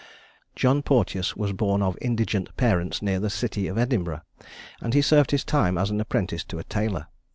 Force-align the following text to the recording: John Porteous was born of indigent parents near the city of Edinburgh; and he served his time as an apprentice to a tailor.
John 0.55 0.81
Porteous 0.81 1.35
was 1.35 1.53
born 1.53 1.83
of 1.83 1.95
indigent 2.01 2.57
parents 2.57 3.03
near 3.03 3.19
the 3.19 3.29
city 3.29 3.67
of 3.67 3.77
Edinburgh; 3.77 4.21
and 4.81 4.95
he 4.95 5.01
served 5.03 5.29
his 5.29 5.43
time 5.45 5.77
as 5.77 5.91
an 5.91 6.01
apprentice 6.01 6.43
to 6.45 6.57
a 6.57 6.63
tailor. 6.63 7.05